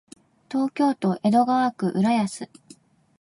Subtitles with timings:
[0.49, 2.49] 東京都江戸川区浦安